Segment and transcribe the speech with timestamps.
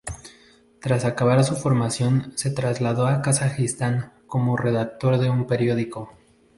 [0.81, 6.15] Tras acabar su formación, se trasladó a Kazajistán como redactor de un periódico.